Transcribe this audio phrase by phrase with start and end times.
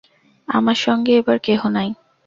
[0.47, 1.89] আমার সঙ্গে এবার কেহ নাই।